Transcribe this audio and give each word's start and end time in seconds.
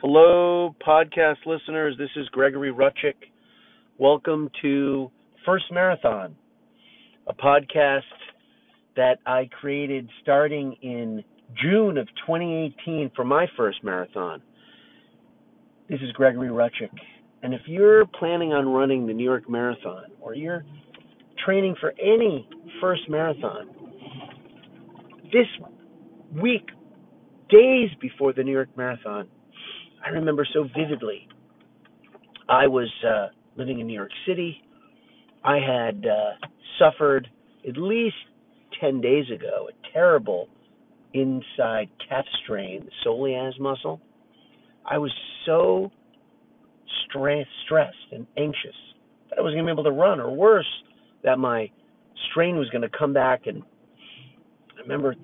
Hello, 0.00 0.76
podcast 0.86 1.38
listeners. 1.44 1.96
This 1.98 2.10
is 2.14 2.28
Gregory 2.28 2.72
Rutchick. 2.72 3.16
Welcome 3.98 4.48
to 4.62 5.10
First 5.44 5.64
Marathon, 5.72 6.36
a 7.26 7.34
podcast 7.34 8.02
that 8.94 9.18
I 9.26 9.50
created 9.60 10.08
starting 10.22 10.76
in 10.82 11.24
June 11.60 11.98
of 11.98 12.06
2018 12.28 13.10
for 13.16 13.24
my 13.24 13.46
first 13.56 13.82
marathon. 13.82 14.40
This 15.90 15.98
is 16.00 16.12
Gregory 16.12 16.50
Rutchick. 16.50 16.96
And 17.42 17.52
if 17.52 17.62
you're 17.66 18.06
planning 18.06 18.52
on 18.52 18.68
running 18.68 19.04
the 19.04 19.12
New 19.12 19.24
York 19.24 19.50
Marathon 19.50 20.12
or 20.20 20.32
you're 20.32 20.64
training 21.44 21.74
for 21.80 21.92
any 22.00 22.48
first 22.80 23.02
marathon, 23.08 23.68
this 25.32 25.48
week, 26.40 26.68
days 27.50 27.90
before 28.00 28.32
the 28.32 28.44
New 28.44 28.52
York 28.52 28.68
Marathon, 28.76 29.26
I 30.08 30.10
remember 30.12 30.46
so 30.54 30.66
vividly. 30.74 31.28
I 32.48 32.66
was 32.66 32.88
uh, 33.06 33.26
living 33.56 33.80
in 33.80 33.86
New 33.86 33.94
York 33.94 34.10
City. 34.26 34.62
I 35.44 35.56
had 35.56 36.06
uh, 36.06 36.46
suffered 36.78 37.28
at 37.68 37.76
least 37.76 38.16
10 38.80 39.02
days 39.02 39.26
ago 39.30 39.68
a 39.68 39.92
terrible 39.92 40.48
inside 41.12 41.90
calf 42.08 42.24
strain, 42.42 42.86
the 42.86 42.90
soleus 43.04 43.60
muscle. 43.60 44.00
I 44.90 44.96
was 44.96 45.12
so 45.44 45.90
stress, 47.06 47.46
stressed 47.66 47.96
and 48.12 48.26
anxious 48.38 48.76
that 49.28 49.38
I 49.38 49.42
wasn't 49.42 49.56
going 49.56 49.66
to 49.66 49.74
be 49.74 49.80
able 49.80 49.90
to 49.90 50.00
run, 50.00 50.20
or 50.20 50.34
worse, 50.34 50.68
that 51.22 51.38
my 51.38 51.70
strain 52.30 52.56
was 52.56 52.70
going 52.70 52.82
to 52.82 52.98
come 52.98 53.12
back. 53.12 53.42
And 53.46 53.62
I 54.78 54.80
remember 54.80 55.16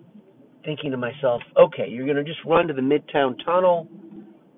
thinking 0.63 0.91
to 0.91 0.99
myself, 0.99 1.41
okay, 1.59 1.89
you're 1.89 2.05
going 2.05 2.23
to 2.23 2.25
just 2.25 2.45
run 2.45 2.69
to 2.69 2.75
the 2.75 2.83
Midtown 2.83 3.43
Tunnel 3.47 3.89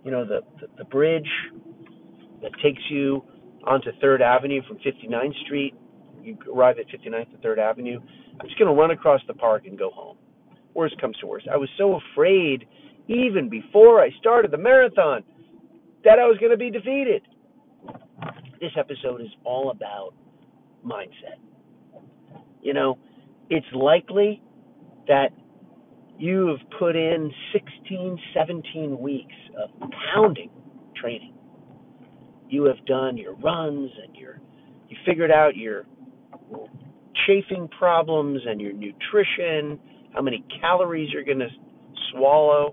you 0.06 0.12
know, 0.12 0.24
the, 0.24 0.42
the, 0.60 0.69
the 0.78 0.84
bridge 0.84 1.28
that 2.41 2.52
takes 2.62 2.80
you 2.88 3.24
onto 3.66 3.90
3rd 4.01 4.21
Avenue 4.21 4.63
from 4.68 4.76
59th 4.76 5.35
Street. 5.45 5.74
You 6.23 6.38
arrive 6.54 6.76
at 6.79 6.87
59th 6.87 7.35
and 7.35 7.43
3rd 7.43 7.59
Avenue. 7.59 7.98
I'm 8.40 8.46
just 8.46 8.57
going 8.57 8.73
to 8.73 8.80
run 8.80 8.93
across 8.93 9.21
the 9.26 9.35
park 9.35 9.65
and 9.66 9.76
go 9.76 9.90
home. 9.90 10.16
Worst 10.74 11.01
comes 11.01 11.16
to 11.18 11.26
worst. 11.26 11.48
I 11.52 11.57
was 11.57 11.68
so 11.76 11.98
afraid, 12.13 12.68
even 13.09 13.48
before 13.48 14.01
I 14.01 14.10
started 14.21 14.52
the 14.52 14.59
marathon, 14.59 15.24
that 16.04 16.20
I 16.20 16.26
was 16.26 16.38
going 16.38 16.52
to 16.52 16.57
be 16.57 16.70
defeated. 16.70 17.23
This 18.60 18.70
episode 18.79 19.20
is 19.20 19.30
all 19.43 19.73
about 19.73 20.15
mindset. 20.87 21.41
You 22.63 22.74
know, 22.74 22.96
it's 23.51 23.66
likely 23.74 24.41
that 25.09 25.30
you 26.19 26.49
have 26.49 26.79
put 26.79 26.97
in 26.97 27.31
16, 27.53 28.19
17 28.35 28.99
weeks 28.99 29.35
of 29.63 29.91
pounding 30.15 30.51
training. 31.01 31.35
You 32.49 32.65
have 32.65 32.85
done 32.87 33.17
your 33.17 33.35
runs 33.35 33.91
and 34.05 34.15
your 34.17 34.41
you 34.89 34.97
figured 35.05 35.33
out 35.33 35.57
your 35.57 35.85
chafing 37.27 37.69
problems 37.69 38.41
and 38.47 38.61
your 38.61 38.73
nutrition, 38.73 39.81
how 40.15 40.23
many 40.23 40.45
calories 40.61 41.11
you're 41.13 41.25
going 41.25 41.41
to 41.41 41.49
swallow 42.13 42.73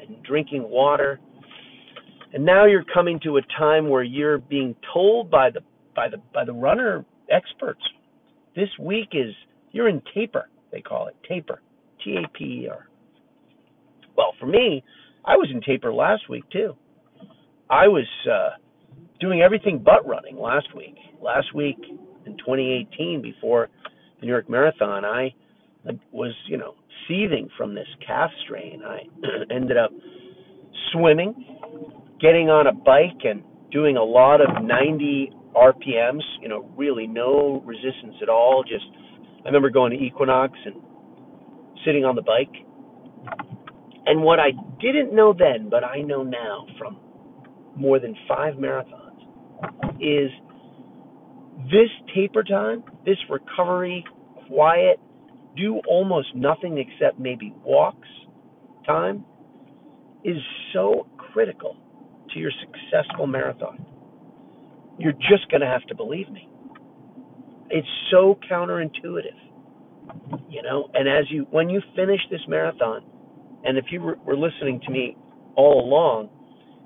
and 0.00 0.20
drinking 0.24 0.68
water. 0.68 1.20
And 2.32 2.44
now 2.44 2.66
you're 2.66 2.84
coming 2.92 3.20
to 3.22 3.36
a 3.36 3.42
time 3.56 3.88
where 3.88 4.02
you're 4.02 4.38
being 4.38 4.74
told 4.92 5.30
by 5.30 5.50
the 5.50 5.60
by 5.94 6.08
the 6.08 6.16
by 6.32 6.44
the 6.44 6.52
runner 6.52 7.04
experts 7.30 7.80
this 8.56 8.68
week 8.78 9.10
is 9.12 9.34
you're 9.72 9.88
in 9.88 10.02
taper, 10.14 10.48
they 10.70 10.80
call 10.80 11.08
it 11.08 11.16
taper. 11.28 11.60
T 12.04 12.16
A 12.22 12.28
P 12.28 12.44
E 12.44 12.68
R. 12.70 12.88
Well, 14.16 14.34
for 14.38 14.46
me, 14.46 14.84
I 15.24 15.36
was 15.36 15.48
in 15.52 15.60
taper 15.62 15.92
last 15.92 16.28
week 16.28 16.44
too. 16.50 16.74
I 17.70 17.88
was 17.88 18.06
uh, 18.30 18.50
doing 19.20 19.40
everything 19.40 19.82
but 19.84 20.06
running 20.06 20.38
last 20.38 20.68
week. 20.76 20.94
Last 21.20 21.54
week 21.54 21.78
in 22.26 22.36
2018, 22.36 23.22
before 23.22 23.68
the 24.20 24.26
New 24.26 24.32
York 24.32 24.48
Marathon, 24.50 25.04
I 25.04 25.34
was, 26.12 26.34
you 26.48 26.58
know, 26.58 26.74
seething 27.08 27.48
from 27.56 27.74
this 27.74 27.86
calf 28.06 28.30
strain. 28.44 28.82
I 28.86 29.00
ended 29.54 29.76
up 29.76 29.90
swimming, 30.92 31.34
getting 32.20 32.50
on 32.50 32.66
a 32.66 32.72
bike, 32.72 33.24
and 33.24 33.42
doing 33.70 33.96
a 33.96 34.04
lot 34.04 34.40
of 34.40 34.62
90 34.62 35.32
RPMs. 35.56 36.22
You 36.40 36.48
know, 36.48 36.70
really 36.76 37.06
no 37.06 37.62
resistance 37.64 38.16
at 38.22 38.28
all. 38.28 38.62
Just 38.62 38.84
I 39.44 39.48
remember 39.48 39.70
going 39.70 39.92
to 39.92 39.98
Equinox 39.98 40.52
and 40.64 40.76
sitting 41.84 42.04
on 42.04 42.16
the 42.16 42.22
bike 42.22 42.52
and 44.06 44.22
what 44.22 44.38
I 44.38 44.50
didn't 44.80 45.14
know 45.14 45.32
then, 45.32 45.68
but 45.70 45.82
I 45.82 46.00
know 46.02 46.22
now 46.22 46.66
from 46.78 46.98
more 47.76 47.98
than 47.98 48.14
five 48.28 48.54
marathons, 48.54 49.20
is 50.00 50.30
this 51.70 51.88
taper 52.14 52.42
time, 52.42 52.84
this 53.06 53.16
recovery, 53.30 54.04
quiet, 54.46 55.00
do 55.56 55.80
almost 55.88 56.34
nothing 56.34 56.78
except 56.78 57.18
maybe 57.18 57.54
walks 57.64 58.08
time, 58.86 59.24
is 60.24 60.36
so 60.72 61.06
critical 61.16 61.76
to 62.32 62.38
your 62.38 62.50
successful 62.60 63.26
marathon. 63.26 63.86
You're 64.98 65.12
just 65.12 65.50
going 65.50 65.60
to 65.60 65.66
have 65.66 65.84
to 65.86 65.94
believe 65.94 66.30
me. 66.30 66.48
It's 67.70 67.88
so 68.10 68.38
counterintuitive, 68.50 69.38
you 70.48 70.62
know. 70.62 70.88
And 70.94 71.08
as 71.08 71.30
you, 71.30 71.46
when 71.50 71.68
you 71.70 71.80
finish 71.96 72.20
this 72.30 72.40
marathon, 72.48 73.02
and 73.64 73.78
if 73.78 73.86
you 73.90 74.00
were 74.00 74.36
listening 74.36 74.80
to 74.86 74.90
me 74.92 75.16
all 75.56 75.84
along, 75.84 76.30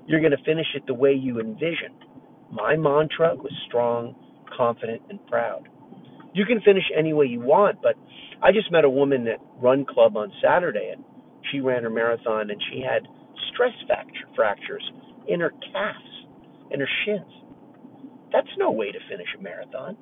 you're 0.07 0.21
going 0.21 0.31
to 0.31 0.43
finish 0.45 0.67
it 0.75 0.83
the 0.87 0.93
way 0.93 1.13
you 1.13 1.39
envisioned. 1.39 2.05
My 2.51 2.75
mantra 2.75 3.35
was 3.35 3.51
strong, 3.67 4.15
confident, 4.55 5.01
and 5.09 5.25
proud. 5.27 5.69
You 6.33 6.45
can 6.45 6.61
finish 6.61 6.83
any 6.97 7.13
way 7.13 7.25
you 7.25 7.41
want, 7.41 7.81
but 7.81 7.95
I 8.41 8.51
just 8.51 8.71
met 8.71 8.85
a 8.85 8.89
woman 8.89 9.27
at 9.27 9.39
Run 9.61 9.85
Club 9.85 10.17
on 10.17 10.31
Saturday, 10.43 10.91
and 10.93 11.03
she 11.51 11.59
ran 11.59 11.83
her 11.83 11.89
marathon, 11.89 12.49
and 12.49 12.61
she 12.71 12.81
had 12.81 13.07
stress 13.53 13.73
fracture 13.87 14.27
fractures 14.35 14.91
in 15.27 15.39
her 15.39 15.51
calves, 15.73 16.25
in 16.71 16.79
her 16.79 16.89
shins. 17.05 17.31
That's 18.31 18.47
no 18.57 18.71
way 18.71 18.91
to 18.91 18.99
finish 19.09 19.27
a 19.37 19.41
marathon. 19.41 19.97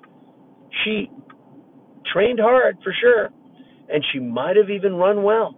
She 0.83 1.09
trained 2.11 2.39
hard 2.39 2.77
for 2.83 2.93
sure, 2.99 3.29
and 3.89 4.03
she 4.11 4.19
might 4.19 4.55
have 4.55 4.69
even 4.69 4.95
run 4.95 5.23
well 5.23 5.55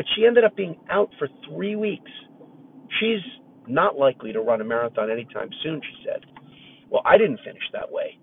but 0.00 0.04
she 0.16 0.24
ended 0.26 0.44
up 0.44 0.56
being 0.56 0.76
out 0.90 1.10
for 1.18 1.28
three 1.48 1.76
weeks. 1.76 2.10
She's 2.98 3.20
not 3.66 3.96
likely 3.98 4.32
to 4.32 4.40
run 4.40 4.60
a 4.60 4.64
marathon 4.64 5.10
anytime 5.10 5.50
soon, 5.62 5.80
she 5.82 6.04
said. 6.06 6.24
Well, 6.88 7.02
I 7.04 7.18
didn't 7.18 7.40
finish 7.44 7.62
that 7.72 7.90
way, 7.90 8.18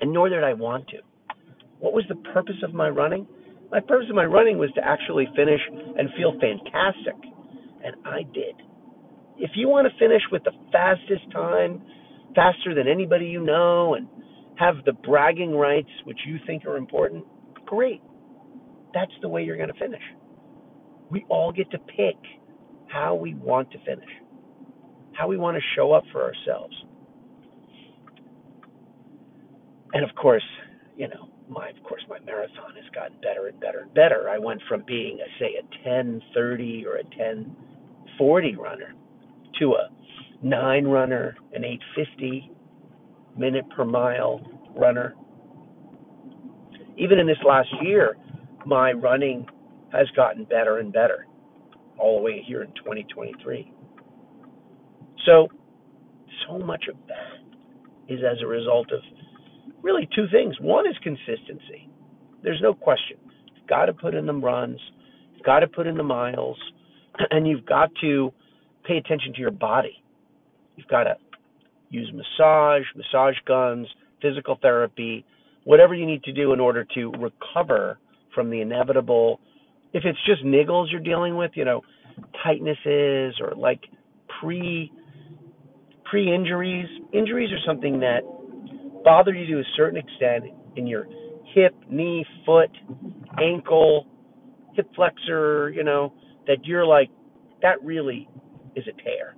and 0.00 0.12
nor 0.12 0.28
did 0.28 0.44
I 0.44 0.54
want 0.54 0.88
to. 0.88 0.98
What 1.80 1.92
was 1.92 2.04
the 2.08 2.14
purpose 2.32 2.62
of 2.62 2.72
my 2.74 2.88
running? 2.88 3.26
My 3.70 3.80
purpose 3.80 4.06
of 4.08 4.14
my 4.14 4.24
running 4.24 4.58
was 4.58 4.70
to 4.76 4.84
actually 4.84 5.26
finish 5.34 5.60
and 5.70 6.08
feel 6.16 6.32
fantastic, 6.40 7.16
and 7.84 7.96
I 8.06 8.22
did. 8.32 8.54
If 9.38 9.50
you 9.54 9.68
want 9.68 9.88
to 9.90 9.98
finish 9.98 10.22
with 10.30 10.44
the 10.44 10.52
fastest 10.70 11.30
time, 11.32 11.82
faster 12.34 12.74
than 12.74 12.86
anybody 12.86 13.26
you 13.26 13.42
know, 13.42 13.94
and 13.94 14.06
have 14.62 14.84
the 14.84 14.92
bragging 14.92 15.56
rights 15.56 15.90
which 16.04 16.18
you 16.26 16.38
think 16.46 16.64
are 16.66 16.76
important, 16.76 17.24
great. 17.66 18.00
That's 18.94 19.12
the 19.20 19.28
way 19.28 19.42
you're 19.42 19.56
going 19.56 19.72
to 19.72 19.78
finish. 19.78 20.02
We 21.10 21.24
all 21.28 21.52
get 21.52 21.70
to 21.72 21.78
pick 21.78 22.16
how 22.86 23.14
we 23.14 23.34
want 23.34 23.70
to 23.72 23.78
finish, 23.78 24.08
how 25.12 25.26
we 25.28 25.36
want 25.36 25.56
to 25.56 25.62
show 25.74 25.92
up 25.92 26.04
for 26.12 26.22
ourselves. 26.22 26.74
And 29.94 30.04
of 30.08 30.14
course, 30.14 30.44
you 30.96 31.08
know, 31.08 31.28
my 31.48 31.68
of 31.68 31.82
course 31.82 32.02
my 32.08 32.18
marathon 32.20 32.74
has 32.76 32.88
gotten 32.94 33.16
better 33.20 33.48
and 33.48 33.58
better 33.60 33.80
and 33.80 33.94
better. 33.94 34.28
I 34.30 34.38
went 34.38 34.60
from 34.68 34.84
being 34.86 35.18
a 35.20 35.38
say 35.38 35.56
a 35.56 35.88
10:30 35.88 36.86
or 36.86 36.96
a 36.96 37.04
10:40 37.04 38.56
runner 38.56 38.94
to 39.58 39.74
a 39.74 39.90
9 40.42 40.86
runner, 40.86 41.36
an 41.52 41.64
8:50 41.64 42.50
minute 43.36 43.68
per 43.70 43.84
mile 43.84 44.40
runner. 44.76 45.14
Even 46.96 47.18
in 47.18 47.26
this 47.26 47.38
last 47.46 47.68
year, 47.82 48.16
my 48.66 48.92
running 48.92 49.46
has 49.92 50.08
gotten 50.16 50.44
better 50.44 50.78
and 50.78 50.92
better 50.92 51.26
all 51.98 52.18
the 52.18 52.22
way 52.22 52.42
here 52.46 52.62
in 52.62 52.68
2023. 52.74 53.72
So, 55.26 55.48
so 56.46 56.58
much 56.58 56.86
of 56.88 56.96
that 57.08 58.12
is 58.12 58.20
as 58.28 58.38
a 58.42 58.46
result 58.46 58.90
of 58.92 59.00
really 59.82 60.08
two 60.14 60.26
things. 60.32 60.56
One 60.60 60.86
is 60.86 60.96
consistency. 61.02 61.88
There's 62.42 62.60
no 62.60 62.74
question. 62.74 63.18
You've 63.54 63.66
got 63.68 63.86
to 63.86 63.92
put 63.92 64.14
in 64.14 64.26
the 64.26 64.32
runs, 64.32 64.80
you've 65.34 65.44
got 65.44 65.60
to 65.60 65.68
put 65.68 65.86
in 65.86 65.96
the 65.96 66.02
miles, 66.02 66.58
and 67.30 67.46
you've 67.46 67.66
got 67.66 67.90
to 68.00 68.32
pay 68.84 68.96
attention 68.96 69.32
to 69.34 69.40
your 69.40 69.50
body. 69.50 70.02
You've 70.76 70.88
got 70.88 71.04
to 71.04 71.16
use 71.90 72.10
massage, 72.12 72.82
massage 72.96 73.36
guns, 73.46 73.86
physical 74.22 74.58
therapy, 74.62 75.24
whatever 75.64 75.94
you 75.94 76.06
need 76.06 76.22
to 76.24 76.32
do 76.32 76.52
in 76.52 76.60
order 76.60 76.86
to 76.94 77.12
recover 77.18 77.98
from 78.34 78.50
the 78.50 78.60
inevitable 78.60 79.40
if 79.92 80.04
it's 80.04 80.18
just 80.26 80.44
niggles 80.44 80.90
you're 80.90 81.00
dealing 81.00 81.36
with, 81.36 81.50
you 81.54 81.64
know, 81.64 81.82
tightnesses 82.44 83.32
or 83.40 83.54
like 83.56 83.80
pre 84.40 84.90
pre 86.04 86.34
injuries. 86.34 86.86
Injuries 87.12 87.50
are 87.52 87.60
something 87.66 88.00
that 88.00 88.20
bother 89.04 89.34
you 89.34 89.54
to 89.54 89.60
a 89.60 89.64
certain 89.76 89.98
extent 89.98 90.44
in 90.76 90.86
your 90.86 91.06
hip, 91.54 91.74
knee, 91.90 92.24
foot, 92.46 92.70
ankle, 93.38 94.06
hip 94.74 94.88
flexor, 94.96 95.70
you 95.70 95.84
know, 95.84 96.12
that 96.46 96.64
you're 96.64 96.86
like, 96.86 97.10
that 97.60 97.82
really 97.82 98.28
is 98.74 98.84
a 98.88 99.02
tear. 99.02 99.34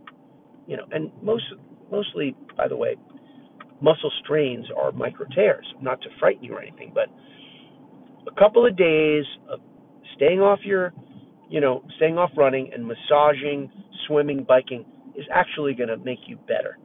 You 0.67 0.77
know, 0.79 0.85
and 0.93 1.11
most 1.23 1.45
mostly, 1.91 2.35
by 2.57 2.69
the 2.69 2.77
way, 2.77 2.97
muscle 3.85 4.11
strains 4.23 4.65
are 4.77 4.91
micro 4.93 5.27
tears, 5.35 5.67
not 5.83 6.01
to 6.01 6.09
frighten 6.19 6.43
you 6.43 6.55
or 6.55 6.63
anything, 6.63 6.91
but 6.95 7.09
a 8.27 8.41
couple 8.41 8.67
of 8.67 8.77
days 8.77 9.25
of 9.51 9.61
staying 10.17 10.41
off 10.41 10.61
your, 10.65 10.95
you 11.51 11.61
know, 11.61 11.85
staying 11.97 12.17
off 12.17 12.31
running 12.37 12.71
and 12.73 12.87
massaging, 12.87 13.71
swimming, 14.07 14.45
biking 14.49 14.87
is 15.15 15.27
actually 15.33 15.75
going 15.75 15.91
to 15.91 15.99
make 15.99 16.21
you 16.27 16.37
better. 16.49 16.79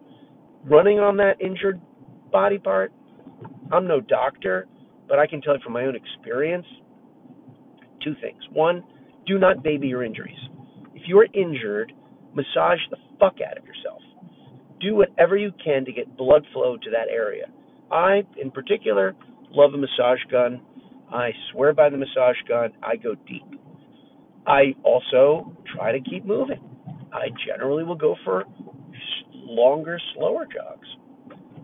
Running 0.66 1.00
on 1.00 1.16
that 1.18 1.40
injured 1.40 1.80
body 2.32 2.58
part, 2.58 2.92
I'm 3.72 3.88
no 3.88 4.02
doctor, 4.02 4.68
but 5.08 5.20
I 5.20 5.26
can 5.26 5.42
tell 5.42 5.56
you 5.56 5.62
from 5.64 5.74
my 5.74 5.86
own 5.86 5.96
experience 5.96 6.66
two 8.04 8.16
things. 8.22 8.42
One, 8.52 8.84
do 9.26 9.40
not 9.40 9.64
baby 9.64 9.88
your 9.88 10.04
injuries. 10.04 10.38
If 10.94 11.04
you 11.08 11.18
are 11.20 11.28
injured, 11.34 11.94
massage 12.34 12.80
the 12.90 12.98
fuck 13.20 13.36
out 13.46 13.58
of 13.58 13.66
yourself. 13.66 13.99
Do 14.80 14.96
whatever 14.96 15.38
you 15.38 15.52
can 15.64 15.86
to 15.86 15.92
get 15.92 16.18
blood 16.18 16.46
flow 16.54 16.78
to 16.78 16.90
that 16.92 17.10
area. 17.12 17.48
I, 17.92 18.24
in 18.42 18.52
particular, 18.52 19.16
love 19.52 19.74
a 19.74 19.78
massage 19.78 20.24
gun. 20.32 20.62
I 21.12 21.32
swear 21.52 21.74
by 21.74 21.90
the 21.90 21.98
massage 21.98 22.38
gun. 22.48 22.72
I 22.84 22.96
go 22.96 23.16
deep. 23.28 23.60
I 24.46 24.76
also 24.84 25.56
try 25.76 25.92
to 25.92 26.00
keep 26.00 26.26
moving. 26.26 26.62
I 27.12 27.28
generally 27.46 27.84
will 27.84 27.96
go 27.96 28.16
for 28.24 28.46
longer, 29.34 30.00
slower 30.16 30.46
jogs. 30.46 30.88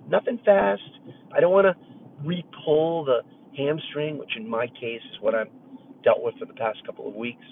Nothing 0.09 0.39
fast. 0.43 0.81
I 1.35 1.39
don't 1.39 1.51
want 1.51 1.65
to 1.65 1.75
re-pull 2.25 3.05
the 3.05 3.19
hamstring, 3.57 4.17
which 4.17 4.31
in 4.35 4.47
my 4.47 4.67
case 4.67 5.01
is 5.13 5.21
what 5.21 5.35
I've 5.35 5.49
dealt 6.03 6.21
with 6.21 6.35
for 6.39 6.45
the 6.45 6.53
past 6.53 6.79
couple 6.85 7.07
of 7.07 7.15
weeks. 7.15 7.45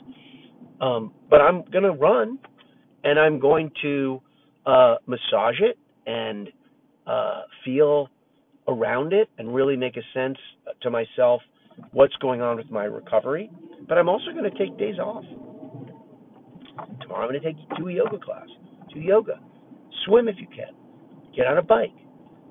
Um, 0.81 1.13
but 1.29 1.41
I'm 1.41 1.63
going 1.71 1.83
to 1.83 1.91
run, 1.91 2.39
and 3.03 3.19
I'm 3.19 3.39
going 3.39 3.71
to 3.81 4.21
uh, 4.65 4.95
massage 5.05 5.59
it 5.61 5.77
and 6.05 6.49
uh, 7.07 7.41
feel 7.65 8.09
around 8.67 9.13
it 9.13 9.29
and 9.37 9.53
really 9.53 9.75
make 9.75 9.97
a 9.97 10.01
sense 10.13 10.37
to 10.81 10.89
myself 10.89 11.41
what's 11.91 12.15
going 12.17 12.41
on 12.41 12.57
with 12.57 12.69
my 12.69 12.85
recovery. 12.85 13.49
But 13.87 13.97
I'm 13.97 14.09
also 14.09 14.31
going 14.31 14.49
to 14.49 14.57
take 14.57 14.77
days 14.77 14.99
off. 14.99 15.23
Tomorrow 17.01 17.25
I'm 17.25 17.29
going 17.29 17.41
to 17.41 17.53
take 17.53 17.57
a 17.79 17.91
yoga 17.91 18.17
class, 18.17 18.47
do 18.93 18.99
yoga, 18.99 19.39
swim 20.05 20.27
if 20.27 20.35
you 20.39 20.47
can, 20.47 20.73
get 21.35 21.47
on 21.47 21.57
a 21.57 21.61
bike. 21.61 21.93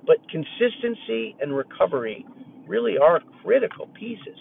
But 0.07 0.17
consistency 0.31 1.37
and 1.41 1.57
recovery 1.57 2.27
really 2.67 2.97
are 2.99 3.21
critical 3.43 3.89
pieces 3.99 4.39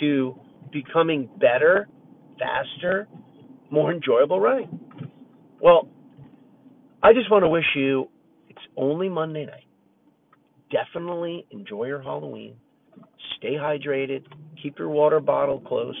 to 0.00 0.34
becoming 0.72 1.28
better, 1.40 1.88
faster, 2.38 3.08
more 3.70 3.92
enjoyable 3.92 4.40
running. 4.40 4.80
Well, 5.60 5.88
I 7.02 7.14
just 7.14 7.30
want 7.30 7.44
to 7.44 7.48
wish 7.48 7.64
you 7.74 8.08
it's 8.48 8.60
only 8.76 9.08
Monday 9.08 9.46
night. 9.46 9.64
Definitely 10.70 11.46
enjoy 11.50 11.86
your 11.86 12.02
Halloween. 12.02 12.56
Stay 13.38 13.54
hydrated, 13.54 14.24
keep 14.62 14.78
your 14.78 14.90
water 14.90 15.18
bottle 15.18 15.60
close, 15.60 15.96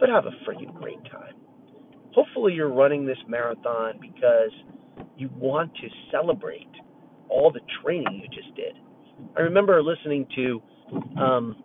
but 0.00 0.08
have 0.08 0.26
a 0.26 0.32
freaking 0.44 0.74
great 0.74 1.02
time. 1.04 1.34
Hopefully, 2.14 2.52
you're 2.52 2.72
running 2.72 3.06
this 3.06 3.18
marathon 3.28 3.94
because 4.00 4.50
you 5.16 5.30
want 5.36 5.72
to 5.76 5.88
celebrate 6.10 6.70
all 7.28 7.52
the 7.52 7.60
training 7.82 8.20
you 8.22 8.28
just 8.28 8.54
did. 8.56 8.74
I 9.36 9.42
remember 9.42 9.80
listening 9.82 10.26
to 10.34 10.62
um, 11.20 11.62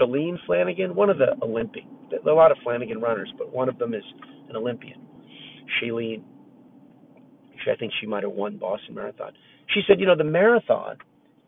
Shalane 0.00 0.36
Flanagan, 0.46 0.94
one 0.94 1.10
of 1.10 1.18
the 1.18 1.36
Olympic, 1.42 1.84
a 2.26 2.30
lot 2.30 2.50
of 2.50 2.56
Flanagan 2.62 3.00
runners, 3.00 3.32
but 3.36 3.52
one 3.52 3.68
of 3.68 3.78
them 3.78 3.94
is 3.94 4.04
an 4.48 4.56
Olympian. 4.56 5.00
Shalane, 7.60 7.74
I 7.74 7.76
think 7.76 7.92
she 8.00 8.06
might 8.06 8.22
have 8.22 8.32
won 8.32 8.56
Boston 8.56 8.94
Marathon. 8.94 9.32
She 9.74 9.82
said, 9.86 10.00
you 10.00 10.06
know, 10.06 10.16
the 10.16 10.24
marathon 10.24 10.96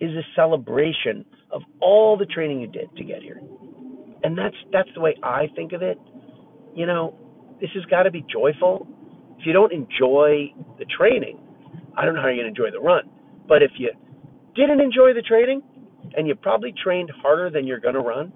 is 0.00 0.10
a 0.10 0.22
celebration 0.34 1.24
of 1.50 1.62
all 1.80 2.16
the 2.16 2.26
training 2.26 2.60
you 2.60 2.66
did 2.66 2.94
to 2.96 3.04
get 3.04 3.22
here. 3.22 3.40
And 4.24 4.36
that's 4.38 4.56
that's 4.72 4.88
the 4.94 5.00
way 5.00 5.16
I 5.22 5.46
think 5.56 5.72
of 5.72 5.82
it. 5.82 5.98
You 6.74 6.86
know, 6.86 7.14
this 7.60 7.70
has 7.74 7.84
got 7.86 8.04
to 8.04 8.10
be 8.10 8.24
joyful. 8.32 8.86
If 9.38 9.46
you 9.46 9.52
don't 9.52 9.72
enjoy 9.72 10.52
the 10.78 10.84
training, 10.96 11.38
I 11.96 12.04
don't 12.04 12.14
know 12.14 12.22
how 12.22 12.28
you're 12.28 12.42
going 12.44 12.54
to 12.54 12.62
enjoy 12.62 12.70
the 12.70 12.80
run. 12.80 13.10
But 13.48 13.62
if 13.62 13.72
you 13.78 13.90
didn't 14.54 14.80
enjoy 14.80 15.12
the 15.14 15.22
training 15.22 15.62
and 16.16 16.26
you 16.26 16.34
probably 16.34 16.72
trained 16.82 17.10
harder 17.22 17.50
than 17.50 17.66
you're 17.66 17.80
going 17.80 17.94
to 17.94 18.00
run, 18.00 18.32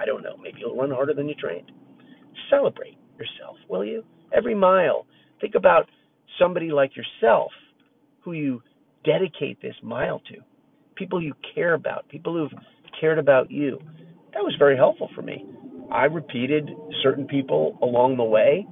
I 0.00 0.04
don't 0.04 0.22
know, 0.22 0.36
maybe 0.36 0.58
you'll 0.60 0.76
run 0.76 0.90
harder 0.90 1.14
than 1.14 1.28
you 1.28 1.34
trained. 1.34 1.70
Celebrate 2.50 2.98
yourself, 3.18 3.56
will 3.68 3.84
you? 3.84 4.04
Every 4.32 4.54
mile. 4.54 5.06
Think 5.40 5.54
about 5.54 5.88
somebody 6.38 6.70
like 6.70 6.92
yourself 6.96 7.50
who 8.22 8.32
you 8.32 8.62
dedicate 9.04 9.60
this 9.62 9.74
mile 9.82 10.20
to 10.30 10.36
people 10.98 11.22
you 11.22 11.32
care 11.54 11.74
about, 11.74 12.08
people 12.08 12.34
who've 12.34 12.60
cared 13.00 13.18
about 13.18 13.50
you. 13.50 13.78
That 14.34 14.42
was 14.42 14.54
very 14.58 14.76
helpful 14.76 15.08
for 15.14 15.22
me. 15.22 15.44
I 15.90 16.04
repeated 16.04 16.68
certain 17.02 17.26
people 17.26 17.78
along 17.80 18.16
the 18.16 18.24
way. 18.24 18.66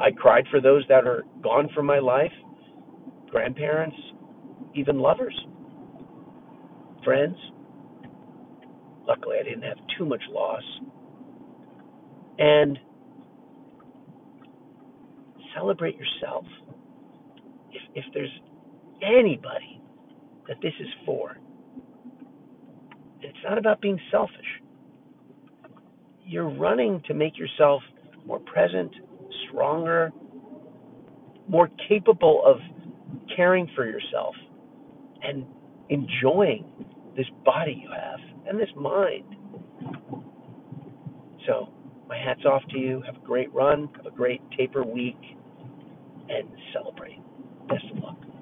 I 0.00 0.10
cried 0.10 0.44
for 0.50 0.60
those 0.60 0.84
that 0.88 1.06
are 1.06 1.24
gone 1.42 1.68
from 1.74 1.86
my 1.86 1.98
life, 1.98 2.32
grandparents, 3.30 3.96
even 4.74 4.98
lovers, 4.98 5.34
friends. 7.04 7.36
Luckily, 9.08 9.36
I 9.40 9.42
didn't 9.42 9.62
have 9.62 9.78
too 9.98 10.04
much 10.04 10.22
loss. 10.30 10.62
And 12.38 12.78
celebrate 15.54 15.96
yourself. 15.96 16.44
If, 17.72 17.82
if 17.94 18.04
there's 18.14 18.40
anybody 19.02 19.80
that 20.48 20.56
this 20.62 20.72
is 20.80 20.88
for, 21.04 21.36
it's 23.20 23.38
not 23.44 23.58
about 23.58 23.80
being 23.80 24.00
selfish. 24.10 24.62
You're 26.24 26.50
running 26.50 27.02
to 27.06 27.14
make 27.14 27.38
yourself 27.38 27.82
more 28.26 28.40
present, 28.40 28.92
stronger, 29.48 30.12
more 31.48 31.68
capable 31.88 32.42
of 32.44 32.58
caring 33.36 33.68
for 33.74 33.86
yourself 33.86 34.34
and 35.22 35.44
enjoying 35.88 36.64
this 37.16 37.26
body 37.44 37.82
you 37.82 37.90
have 37.90 38.20
and 38.48 38.58
this 38.58 38.68
mind. 38.76 39.24
So, 41.46 41.68
my 42.08 42.16
hat's 42.16 42.44
off 42.44 42.62
to 42.70 42.78
you. 42.78 43.02
Have 43.06 43.16
a 43.16 43.26
great 43.26 43.52
run, 43.52 43.88
have 43.96 44.06
a 44.06 44.10
great 44.10 44.40
taper 44.56 44.84
week, 44.84 45.18
and 46.28 46.48
celebrate. 46.72 47.20
Luck. 47.70 48.21